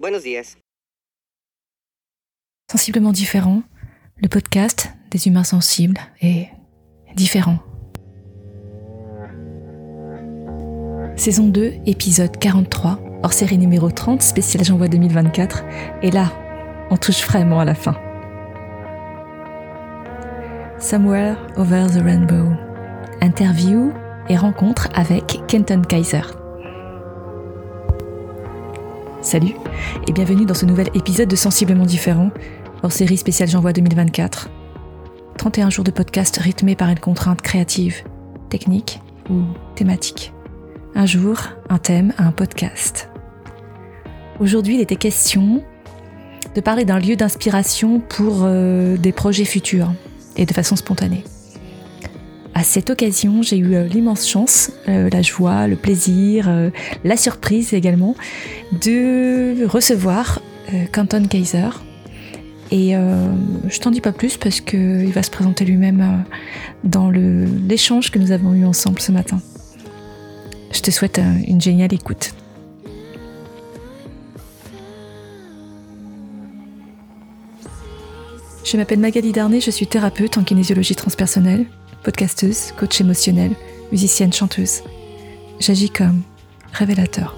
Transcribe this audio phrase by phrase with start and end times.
[0.00, 0.56] Buenos días.
[2.72, 3.62] Sensiblement différent,
[4.16, 6.48] le podcast des humains sensibles est
[7.16, 7.58] différent.
[11.16, 15.64] Saison 2, épisode 43, hors série numéro 30, spécial J'envoie 2024.
[16.00, 16.32] Et là,
[16.90, 18.00] on touche vraiment à la fin.
[20.78, 22.54] Somewhere Over the Rainbow.
[23.20, 23.92] Interview
[24.30, 26.39] et rencontre avec Kenton Kaiser.
[29.22, 29.54] Salut
[30.08, 32.30] et bienvenue dans ce nouvel épisode de Sensiblement différent,
[32.82, 34.48] hors série spéciale J'envoie 2024.
[35.36, 38.02] 31 jours de podcast rythmés par une contrainte créative,
[38.48, 38.98] technique
[39.28, 39.42] ou
[39.74, 40.32] thématique.
[40.94, 43.10] Un jour, un thème, un podcast.
[44.40, 45.62] Aujourd'hui, il était question
[46.54, 49.92] de parler d'un lieu d'inspiration pour euh, des projets futurs
[50.36, 51.24] et de façon spontanée.
[52.60, 56.68] À cette occasion, j'ai eu euh, l'immense chance, euh, la joie, le plaisir, euh,
[57.04, 58.14] la surprise également,
[58.84, 60.42] de recevoir
[60.92, 61.70] Canton Kaiser.
[62.70, 66.24] Et je t'en dis pas plus parce qu'il va se présenter lui-même
[66.84, 69.40] dans l'échange que nous avons eu ensemble ce matin.
[70.70, 72.34] Je te souhaite une géniale écoute.
[78.64, 81.66] Je m'appelle Magali Darnay, je suis thérapeute en kinésiologie transpersonnelle
[82.02, 83.52] podcasteuse, coach émotionnel,
[83.92, 84.82] musicienne, chanteuse.
[85.58, 86.22] J'agis comme
[86.72, 87.36] révélateur.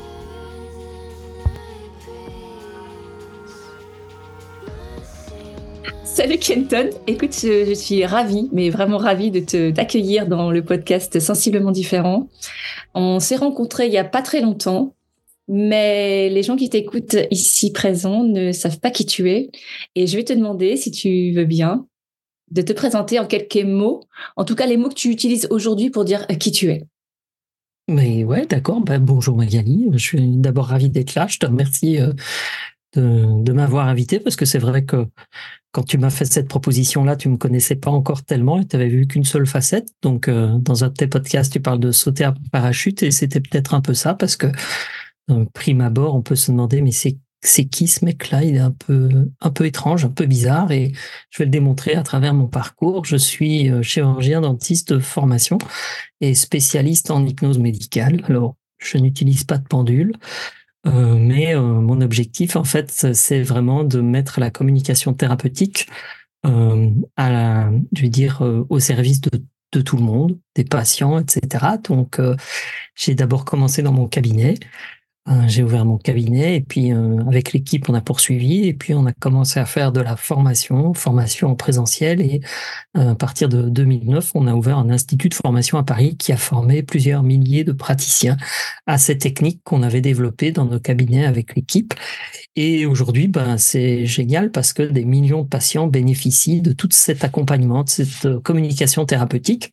[6.04, 11.18] Salut Kenton, écoute, je, suis ravie, mais vraiment ravie de te d'accueillir dans le podcast
[11.18, 12.28] Sensiblement différent.
[12.94, 14.94] On s'est rencontrés il n'y a pas très longtemps,
[15.48, 19.50] mais les gens qui t'écoutent ici présents ne savent pas qui tu es,
[19.96, 21.86] et je vais te demander si tu veux bien
[22.52, 24.04] de te présenter en quelques mots,
[24.36, 26.84] en tout cas les mots que tu utilises aujourd'hui pour dire euh, qui tu es.
[27.88, 28.80] Mais ouais, d'accord.
[28.80, 29.88] Bah, bonjour Magali.
[29.92, 31.26] Je suis d'abord ravi d'être là.
[31.26, 32.12] Je te remercie euh,
[32.94, 35.06] de, m'avoir invité parce que c'est vrai que
[35.72, 38.88] quand tu m'as fait cette proposition-là, tu me connaissais pas encore tellement et tu avais
[38.88, 39.88] vu qu'une seule facette.
[40.02, 43.40] Donc, euh, dans un de tes podcasts, tu parles de sauter à parachute et c'était
[43.40, 44.48] peut-être un peu ça parce que,
[45.54, 48.44] prime abord, on peut se demander, mais c'est c'est qui ce mec-là?
[48.44, 50.92] Il est un peu, un peu étrange, un peu bizarre, et
[51.30, 53.04] je vais le démontrer à travers mon parcours.
[53.04, 55.58] Je suis euh, chirurgien dentiste de formation
[56.20, 58.22] et spécialiste en hypnose médicale.
[58.28, 60.14] Alors, je n'utilise pas de pendule,
[60.86, 65.88] euh, mais euh, mon objectif, en fait, c'est vraiment de mettre la communication thérapeutique
[68.00, 71.66] vais dire, au service de tout le monde, des patients, etc.
[71.84, 72.20] Donc,
[72.96, 74.54] j'ai d'abord commencé dans mon cabinet.
[75.28, 78.92] Euh, j'ai ouvert mon cabinet et puis euh, avec l'équipe on a poursuivi et puis
[78.92, 82.40] on a commencé à faire de la formation, formation en présentiel et
[82.96, 86.32] euh, à partir de 2009 on a ouvert un institut de formation à Paris qui
[86.32, 88.36] a formé plusieurs milliers de praticiens
[88.88, 91.94] à ces techniques qu'on avait développées dans nos cabinets avec l'équipe.
[92.56, 97.22] Et aujourd'hui ben c'est génial parce que des millions de patients bénéficient de tout cet
[97.22, 99.72] accompagnement, de cette communication thérapeutique.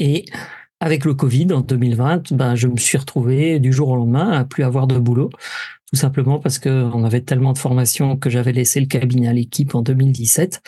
[0.00, 0.26] Et
[0.80, 4.44] avec le Covid en 2020, ben, je me suis retrouvé du jour au lendemain à
[4.44, 5.30] plus avoir de boulot,
[5.90, 9.74] tout simplement parce qu'on avait tellement de formations que j'avais laissé le cabinet à l'équipe
[9.74, 10.60] en 2017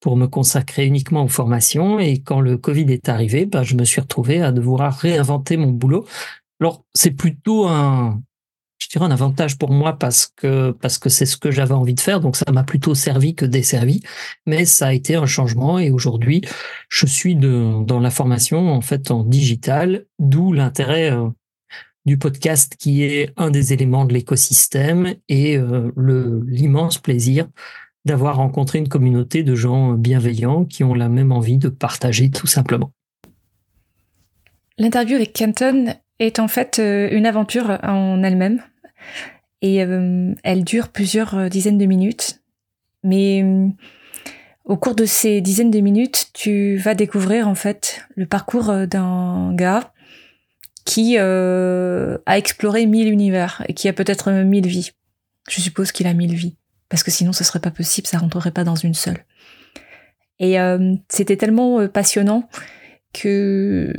[0.00, 1.98] pour me consacrer uniquement aux formations.
[1.98, 5.70] Et quand le Covid est arrivé, ben, je me suis retrouvé à devoir réinventer mon
[5.70, 6.06] boulot.
[6.60, 8.20] Alors, c'est plutôt un,
[8.78, 11.94] je dirais un avantage pour moi parce que parce que c'est ce que j'avais envie
[11.94, 14.02] de faire donc ça m'a plutôt servi que desservi
[14.46, 16.42] mais ça a été un changement et aujourd'hui
[16.88, 21.28] je suis dans la formation en fait en digital d'où l'intérêt euh,
[22.04, 25.90] du podcast qui est un des éléments de l'écosystème et euh,
[26.46, 27.48] l'immense plaisir
[28.04, 32.46] d'avoir rencontré une communauté de gens bienveillants qui ont la même envie de partager tout
[32.46, 32.92] simplement.
[34.76, 38.62] L'interview avec Kenton est en fait euh, une aventure en elle-même
[39.62, 42.40] et euh, elle dure plusieurs euh, dizaines de minutes.
[43.02, 43.44] Mais
[44.64, 49.54] au cours de ces dizaines de minutes, tu vas découvrir en fait le parcours d'un
[49.54, 49.92] gars
[50.86, 54.92] qui a exploré mille univers et qui a peut-être mille vies.
[55.50, 56.56] Je suppose qu'il a mille vies
[56.88, 59.26] parce que sinon ce serait pas possible, ça rentrerait pas dans une seule.
[60.38, 60.56] Et
[61.10, 62.48] c'était tellement passionnant
[63.12, 63.92] que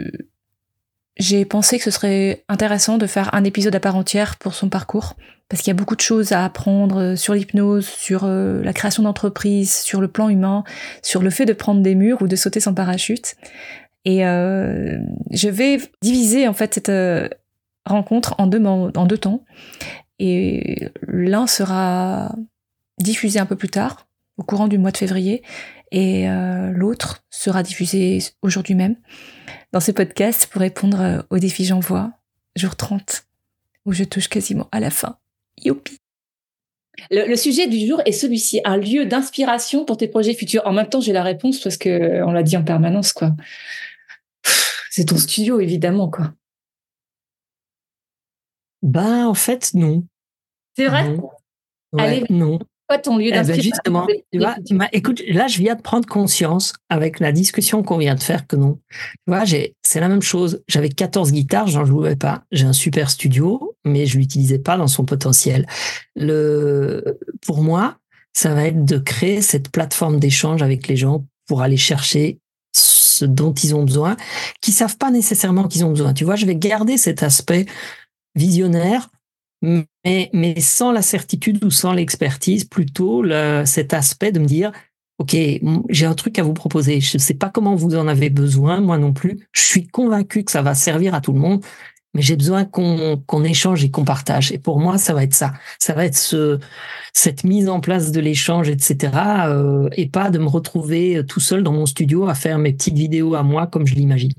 [1.17, 4.69] j'ai pensé que ce serait intéressant de faire un épisode à part entière pour son
[4.69, 5.15] parcours,
[5.47, 8.73] parce qu'il y a beaucoup de choses à apprendre euh, sur l'hypnose, sur euh, la
[8.73, 10.63] création d'entreprise, sur le plan humain,
[11.01, 13.35] sur le fait de prendre des murs ou de sauter sans parachute.
[14.03, 14.97] Et euh,
[15.31, 16.91] je vais diviser en fait cette
[17.85, 19.43] rencontre en deux, en deux temps.
[20.19, 22.35] Et l'un sera
[22.99, 24.07] diffusé un peu plus tard,
[24.37, 25.43] au courant du mois de février,
[25.97, 26.27] et
[26.73, 28.97] l'autre sera diffusé aujourd'hui même
[29.75, 32.13] dans ce podcast pour répondre euh, au défi J'envoie,
[32.55, 33.25] jour 30,
[33.83, 35.17] où je touche quasiment à la fin.
[35.61, 35.97] Youpi
[37.11, 40.65] Le, sujet du jour est celui-ci, un lieu d'inspiration pour tes projets futurs.
[40.65, 43.35] En même temps, j'ai la réponse parce que on l'a dit en permanence, quoi.
[44.89, 46.33] C'est ton studio, évidemment, quoi.
[48.81, 50.05] Ben, en fait, non.
[50.77, 51.17] C'est vrai?
[51.97, 52.59] Allez, non.
[52.87, 54.07] Quoi ton lieu eh ben, d'inspiration justement,
[54.91, 58.55] écoute, là, je viens de prendre conscience avec la discussion qu'on vient de faire que
[58.55, 58.79] non.
[58.91, 60.61] Tu vois, c'est la même chose.
[60.67, 62.43] J'avais 14 guitares, j'en jouais pas.
[62.51, 65.65] J'ai un super studio, mais je l'utilisais pas dans son potentiel.
[66.15, 67.97] Le, pour moi,
[68.33, 72.39] ça va être de créer cette plateforme d'échange avec les gens pour aller chercher
[72.75, 74.17] ce dont ils ont besoin,
[74.61, 76.13] qui savent pas nécessairement qu'ils ont besoin.
[76.13, 77.65] Tu vois, je vais garder cet aspect
[78.35, 79.07] visionnaire,
[80.05, 83.23] mais, sans la certitude ou sans l'expertise, plutôt
[83.65, 84.71] cet aspect de me dire,
[85.19, 85.35] OK,
[85.89, 86.99] j'ai un truc à vous proposer.
[86.99, 89.47] Je ne sais pas comment vous en avez besoin, moi non plus.
[89.53, 91.63] Je suis convaincu que ça va servir à tout le monde,
[92.13, 94.51] mais j'ai besoin qu'on échange et qu'on partage.
[94.51, 95.53] Et pour moi, ça va être ça.
[95.79, 96.59] Ça va être ce,
[97.13, 99.13] cette mise en place de l'échange, etc.
[99.47, 102.97] Euh, et pas de me retrouver tout seul dans mon studio à faire mes petites
[102.97, 104.33] vidéos à moi comme je l'imagine.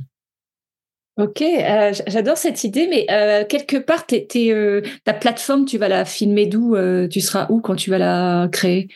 [1.18, 6.04] Ok, euh, j'adore cette idée, mais euh, quelque part, euh, ta plateforme, tu vas la
[6.04, 6.76] filmer d'où
[7.08, 8.88] Tu seras où quand tu vas la créer?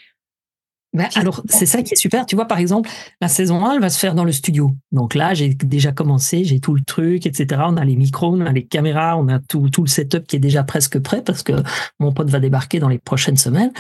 [0.93, 2.27] Bah, alors, c'est ça qui est super.
[2.27, 2.91] Tu vois, par exemple,
[3.23, 4.73] la saison 1, elle va se faire dans le studio.
[4.93, 7.63] Donc là, j'ai déjà commencé, j'ai tout le truc, etc.
[7.67, 10.37] On a les micros, on a les caméras, on a tout, tout le setup qui
[10.37, 11.53] est déjà presque prêt parce que
[12.01, 13.73] mon pote va débarquer dans les prochaines semaines.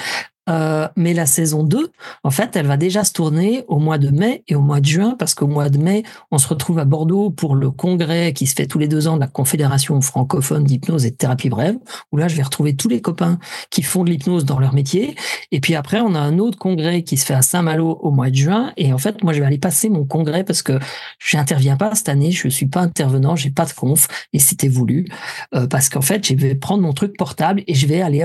[0.50, 1.92] Euh, mais la saison 2,
[2.24, 4.86] en fait, elle va déjà se tourner au mois de mai et au mois de
[4.86, 8.46] juin, parce qu'au mois de mai, on se retrouve à Bordeaux pour le congrès qui
[8.46, 11.76] se fait tous les deux ans de la Confédération francophone d'hypnose et de thérapie brève,
[12.12, 13.38] où là, je vais retrouver tous les copains
[13.70, 15.14] qui font de l'hypnose dans leur métier.
[15.52, 18.30] Et puis après, on a un autre congrès qui se fait à Saint-Malo au mois
[18.30, 18.72] de juin.
[18.76, 20.78] Et en fait, moi, je vais aller passer mon congrès parce que
[21.18, 24.68] je n'interviens pas cette année, je suis pas intervenant, j'ai pas de conf, et c'était
[24.68, 25.06] voulu,
[25.54, 28.22] euh, parce qu'en fait, je vais prendre mon truc portable et je vais aller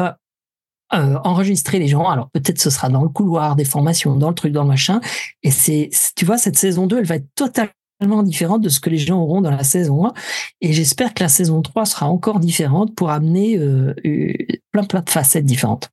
[0.95, 2.07] euh, enregistrer les gens.
[2.07, 5.01] Alors peut-être ce sera dans le couloir des formations, dans le truc, dans le machin.
[5.43, 8.89] Et c'est, tu vois, cette saison 2, elle va être totalement différente de ce que
[8.89, 10.13] les gens auront dans la saison 1.
[10.61, 13.93] Et j'espère que la saison 3 sera encore différente pour amener euh,
[14.71, 15.89] plein plein de facettes différentes.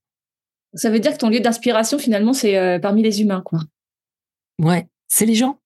[0.74, 3.60] Ça veut dire que ton lieu d'inspiration, finalement, c'est euh, parmi les humains, quoi.
[4.60, 5.58] Ouais, c'est les gens.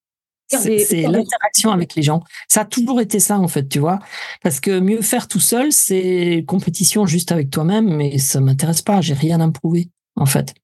[0.49, 2.23] C'est l'interaction avec les gens.
[2.49, 3.99] Ça a toujours été ça, en fait, tu vois.
[4.43, 9.01] Parce que mieux faire tout seul, c'est compétition juste avec toi-même, mais ça m'intéresse pas.
[9.01, 10.55] J'ai rien à me prouver, en fait.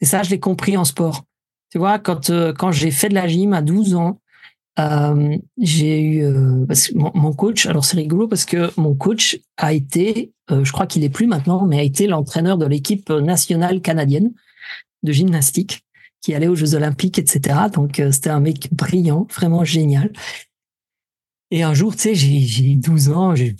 [0.00, 1.24] Et ça, je l'ai compris en sport.
[1.70, 4.20] Tu vois, quand, euh, quand j'ai fait de la gym à 12 ans,
[4.78, 7.66] euh, j'ai eu euh, parce que mon, coach.
[7.66, 11.66] Alors c'est rigolo parce que mon coach a été, je crois qu'il est plus maintenant,
[11.66, 14.32] mais a été l'entraîneur de l'équipe nationale canadienne
[15.02, 15.85] de gymnastique
[16.26, 17.56] qui allait aux Jeux Olympiques, etc.
[17.72, 20.10] Donc euh, c'était un mec brillant, vraiment génial.
[21.52, 23.52] Et un jour, tu sais, j'ai 12 ans, je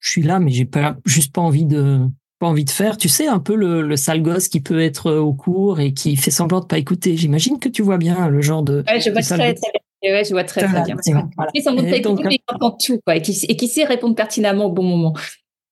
[0.00, 2.00] suis là, mais j'ai pas juste pas envie de
[2.38, 2.96] pas envie de faire.
[2.96, 6.16] Tu sais, un peu le, le sale gosse qui peut être au cours et qui
[6.16, 7.14] fait semblant de pas écouter.
[7.18, 8.82] J'imagine que tu vois bien le genre de.
[8.88, 9.70] Ouais, je vois très, très
[10.02, 10.14] bien.
[10.14, 10.96] Ouais, je vois très, très bien.
[11.04, 13.68] Il fait semblant de pas écouter, mais il entend tout, quoi, et qui, et qui
[13.68, 15.14] sait répondre pertinemment au bon moment.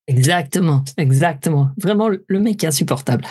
[0.06, 1.70] Exactement, exactement.
[1.78, 3.24] Vraiment, le mec est insupportable.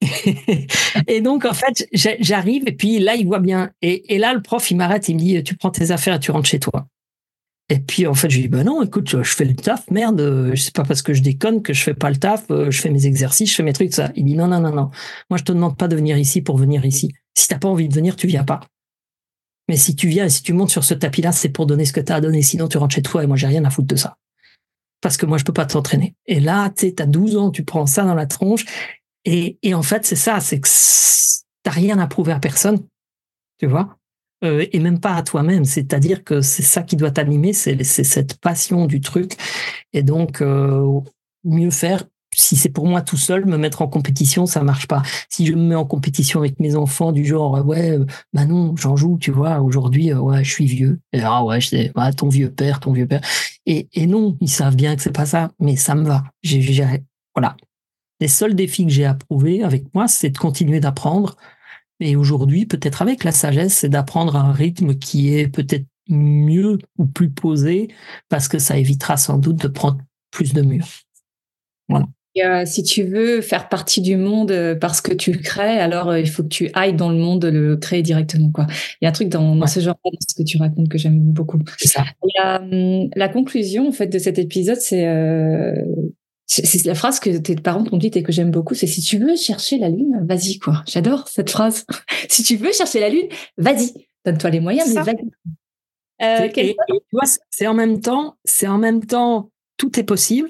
[1.06, 3.70] et donc, en fait, j'arrive et puis là, il voit bien.
[3.82, 6.30] Et, là, le prof, il m'arrête, il me dit, tu prends tes affaires et tu
[6.30, 6.86] rentres chez toi.
[7.68, 10.50] Et puis, en fait, je lui dis, bah non, écoute, je fais le taf, merde,
[10.54, 12.80] je sais pas parce que je déconne que je fais pas le taf, euh, je
[12.80, 14.10] fais mes exercices, je fais mes trucs, ça.
[14.16, 14.90] Il dit, non, non, non, non.
[15.28, 17.12] Moi, je te demande pas de venir ici pour venir ici.
[17.36, 18.60] Si t'as pas envie de venir, tu viens pas.
[19.68, 21.92] Mais si tu viens et si tu montes sur ce tapis-là, c'est pour donner ce
[21.92, 22.42] que tu as à donner.
[22.42, 24.16] Sinon, tu rentres chez toi et moi, j'ai rien à foutre de ça.
[25.00, 26.16] Parce que moi, je peux pas t'entraîner.
[26.26, 28.64] Et là, tu sais, t'as 12 ans, tu prends ça dans la tronche
[29.24, 30.68] et, et en fait, c'est ça, c'est que
[31.62, 32.78] t'as rien à prouver à personne,
[33.58, 33.98] tu vois,
[34.44, 35.64] euh, et même pas à toi-même.
[35.64, 39.36] C'est-à-dire que c'est ça qui doit t'animer, c'est cette passion du truc.
[39.92, 41.00] Et donc, euh,
[41.44, 42.04] mieux faire.
[42.32, 45.02] Si c'est pour moi tout seul, me mettre en compétition, ça marche pas.
[45.28, 47.98] Si je me mets en compétition avec mes enfants du genre, ouais,
[48.32, 51.00] bah non, j'en joue, tu vois, aujourd'hui, euh, ouais, je suis vieux.
[51.12, 53.20] Et, ah ouais, je bah, ton vieux père, ton vieux père.
[53.66, 56.22] Et, et non, ils savent bien que c'est pas ça, mais ça me va.
[56.44, 56.62] J'ai,
[57.34, 57.56] voilà,
[58.20, 61.36] les seuls défis que j'ai approuvés avec moi, c'est de continuer d'apprendre.
[62.00, 67.06] Et aujourd'hui, peut-être avec la sagesse, c'est d'apprendre un rythme qui est peut-être mieux ou
[67.06, 67.88] plus posé,
[68.28, 69.98] parce que ça évitera sans doute de prendre
[70.30, 70.88] plus de murs.
[71.88, 72.06] Voilà.
[72.38, 76.10] Euh, si tu veux faire partie du monde euh, parce que tu le crées, alors
[76.10, 78.50] euh, il faut que tu ailles dans le monde le créer directement.
[78.52, 78.66] Quoi.
[79.00, 81.18] Il y a un truc dans, ce genre de ce que tu racontes que j'aime
[81.18, 81.58] beaucoup.
[81.78, 82.04] Ça.
[82.38, 82.62] La,
[83.16, 85.04] la, conclusion en fait de cet épisode, c'est
[86.50, 89.18] c'est la phrase que tes parents t'ont dit et que j'aime beaucoup, c'est si tu
[89.18, 90.82] veux chercher la lune, vas-y quoi.
[90.86, 91.86] J'adore cette phrase.
[92.28, 93.92] si tu veux chercher la lune, vas-y.
[94.24, 95.30] Donne-toi les moyens, mais vas-y.
[96.22, 96.48] Euh,
[97.50, 100.48] c'est en même temps, c'est en même temps, tout est possible,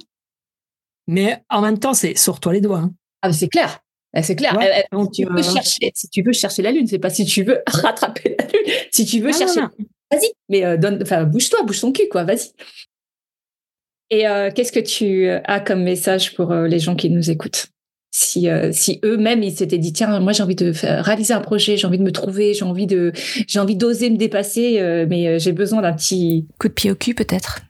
[1.06, 2.78] mais en même temps, c'est sors-toi les doigts.
[2.78, 2.92] Hein.
[3.22, 3.80] Ah, c'est clair.
[4.16, 4.58] Eh, c'est clair.
[4.60, 7.44] Eh, eh, tu veux chercher, si tu veux chercher la lune, c'est pas si tu
[7.44, 8.74] veux rattraper la lune.
[8.90, 9.60] Si tu veux chercher,
[10.10, 10.32] vas-y.
[10.48, 12.24] Mais euh, donne, enfin, bouge-toi, bouge ton cul, quoi.
[12.24, 12.50] Vas-y.
[14.10, 17.68] Et euh, qu'est-ce que tu as comme message pour euh, les gens qui nous écoutent?
[18.12, 21.76] Si, si eux-mêmes ils s'étaient dit tiens moi j'ai envie de faire, réaliser un projet
[21.76, 25.52] j'ai envie de me trouver j'ai envie de j'ai envie d'oser me dépasser mais j'ai
[25.52, 27.60] besoin d'un petit coup de pied au cul peut-être.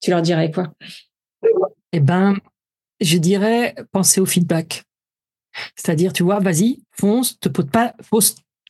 [0.00, 0.72] Tu leur dirais quoi?
[1.92, 2.36] Eh ben
[3.00, 4.84] je dirais penser au feedback.
[5.74, 7.96] C'est-à-dire tu vois vas-y fonce te pose pas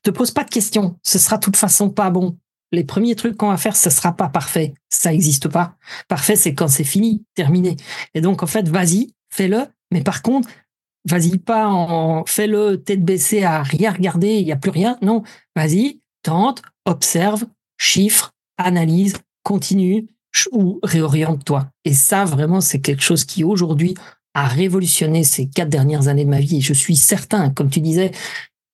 [0.03, 0.97] te pose pas de questions.
[1.03, 2.39] Ce sera de toute façon pas bon
[2.73, 4.75] les premiers trucs qu'on va faire, ce sera pas parfait.
[4.89, 5.77] Ça n'existe pas.
[6.09, 7.77] Parfait, c'est quand c'est fini, terminé.
[8.15, 9.67] Et donc, en fait, vas-y, fais-le.
[9.91, 10.49] Mais par contre,
[11.09, 14.99] vas-y pas en fais-le tête baissée à rien regarder, il n'y a plus rien.
[15.03, 15.23] Non,
[15.57, 17.45] vas-y, tente, observe,
[17.77, 20.07] chiffre, analyse, continue
[20.53, 21.69] ou réoriente-toi.
[21.85, 23.95] Et ça, vraiment, c'est quelque chose qui aujourd'hui
[24.35, 26.59] a révolutionné ces quatre dernières années de ma vie.
[26.59, 28.13] Et je suis certain, comme tu disais,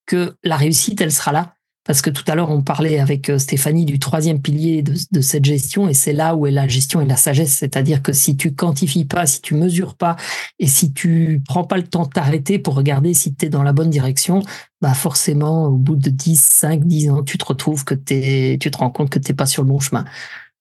[0.04, 1.55] que la réussite, elle sera là
[1.86, 5.44] parce que tout à l'heure, on parlait avec euh, Stéphanie du troisième pilier de, cette
[5.44, 7.52] gestion, et c'est là où est la gestion et la sagesse.
[7.52, 10.16] C'est-à-dire que si tu quantifies pas, si tu mesures pas,
[10.58, 13.62] et si tu prends pas le temps de t'arrêter pour regarder si tu es dans
[13.62, 14.42] la bonne direction,
[14.80, 18.78] bah forcément, au bout de 10, 5, 10 ans, tu te retrouves que tu te
[18.78, 20.04] rends compte que tu n'es pas sur le bon chemin.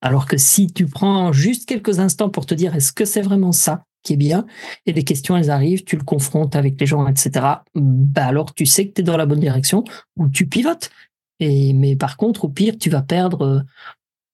[0.01, 3.51] Alors que si tu prends juste quelques instants pour te dire est-ce que c'est vraiment
[3.51, 4.45] ça qui est bien,
[4.85, 8.67] et les questions, elles arrivent, tu le confrontes avec les gens, etc., bah alors tu
[8.67, 9.83] sais que tu es dans la bonne direction,
[10.15, 10.91] ou tu pivotes.
[11.39, 13.59] Et, mais par contre, au pire, tu vas perdre euh,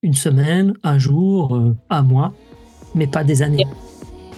[0.04, 2.34] une semaine, un jour, euh, un mois,
[2.96, 3.66] mais pas des années.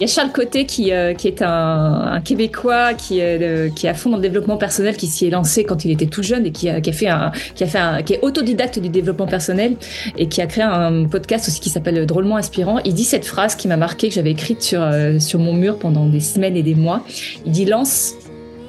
[0.00, 3.94] y a Charles Côté qui, euh, qui est un, Québécois qui est, qui est à
[3.94, 6.50] fond dans le développement personnel, qui s'y est lancé quand il était tout jeune et
[6.50, 9.76] qui a fait un, qui a fait un, qui est autodidacte du développement personnel
[10.18, 12.80] et qui a créé un podcast aussi qui s'appelle Drôlement inspirant.
[12.84, 14.84] Il dit cette phrase qui m'a marqué que j'avais écrite sur
[15.20, 17.04] sur mon mur pendant des semaines et des mois.
[17.46, 18.14] Il dit lance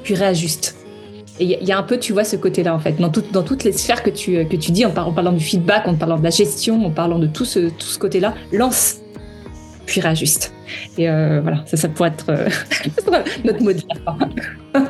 [0.04, 0.75] puis réajuste.
[1.40, 3.66] Et il y, a un peu, tu vois, ce côté-là, en fait, dans, dans toutes
[3.66, 6.30] les sphères que tu, que tu dis, en, parlant du feedback, en parlant de la
[6.30, 9.00] gestion, en parlant de tout ce, tout ce côté-là, lance,
[9.86, 10.54] puis réajuste.
[10.98, 12.50] Et euh, voilà, ça, ça pourrait être euh,
[13.44, 14.02] notre mot de la
[14.80, 14.90] fin.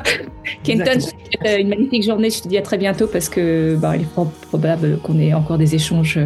[0.62, 0.98] Kenton,
[1.44, 2.30] une magnifique journée.
[2.30, 5.58] Je te dis à très bientôt parce que bah, il est probable qu'on ait encore
[5.58, 6.18] des échanges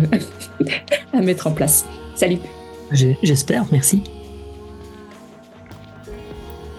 [1.15, 1.87] à mettre en place.
[2.15, 2.39] Salut.
[3.23, 4.03] J'espère, merci.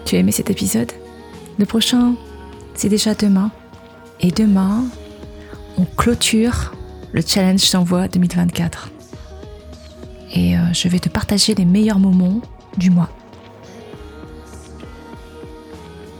[0.04, 0.92] Tu as aimé cet épisode?
[1.58, 2.14] Le prochain
[2.74, 3.50] c'est déjà demain.
[4.20, 4.84] Et demain,
[5.76, 6.72] on clôture
[7.12, 8.90] le challenge d'envoi 2024.
[10.34, 12.40] Et euh, je vais te partager les meilleurs moments
[12.78, 13.10] du mois.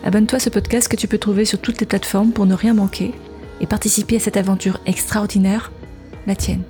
[0.04, 2.75] Abonne-toi à ce podcast que tu peux trouver sur toutes les plateformes pour ne rien
[2.75, 3.14] manquer
[3.61, 5.71] et participer à cette aventure extraordinaire,
[6.26, 6.62] la tienne.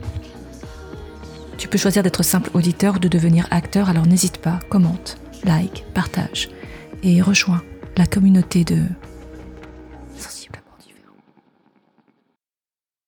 [1.56, 5.84] Tu peux choisir d'être simple auditeur ou de devenir acteur, alors n'hésite pas, commente, like,
[5.94, 6.50] partage
[7.02, 7.62] et rejoins
[7.96, 8.78] la communauté de